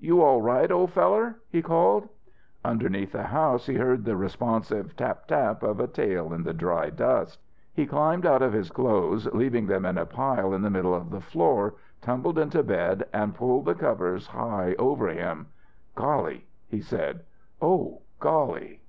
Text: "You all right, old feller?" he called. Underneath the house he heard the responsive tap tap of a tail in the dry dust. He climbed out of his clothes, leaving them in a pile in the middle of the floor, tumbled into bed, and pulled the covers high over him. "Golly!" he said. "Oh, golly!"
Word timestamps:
"You 0.00 0.20
all 0.20 0.42
right, 0.42 0.68
old 0.72 0.90
feller?" 0.92 1.36
he 1.48 1.62
called. 1.62 2.08
Underneath 2.64 3.12
the 3.12 3.22
house 3.22 3.66
he 3.66 3.74
heard 3.76 4.04
the 4.04 4.16
responsive 4.16 4.96
tap 4.96 5.28
tap 5.28 5.62
of 5.62 5.78
a 5.78 5.86
tail 5.86 6.32
in 6.34 6.42
the 6.42 6.52
dry 6.52 6.90
dust. 6.90 7.40
He 7.72 7.86
climbed 7.86 8.26
out 8.26 8.42
of 8.42 8.52
his 8.52 8.68
clothes, 8.72 9.26
leaving 9.32 9.68
them 9.68 9.86
in 9.86 9.96
a 9.96 10.04
pile 10.04 10.52
in 10.54 10.62
the 10.62 10.70
middle 10.70 10.92
of 10.92 11.10
the 11.10 11.20
floor, 11.20 11.76
tumbled 12.02 12.36
into 12.36 12.64
bed, 12.64 13.06
and 13.12 13.32
pulled 13.36 13.66
the 13.66 13.76
covers 13.76 14.26
high 14.26 14.74
over 14.76 15.06
him. 15.06 15.46
"Golly!" 15.94 16.48
he 16.66 16.80
said. 16.80 17.20
"Oh, 17.62 18.00
golly!" 18.18 18.82